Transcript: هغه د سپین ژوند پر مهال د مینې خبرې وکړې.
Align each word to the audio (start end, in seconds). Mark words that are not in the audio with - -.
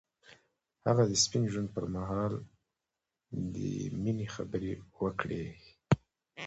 هغه 0.87 1.03
د 1.07 1.13
سپین 1.23 1.43
ژوند 1.51 1.69
پر 1.75 1.85
مهال 1.95 2.33
د 3.53 3.55
مینې 4.01 4.27
خبرې 4.35 4.71
وکړې. 5.03 5.45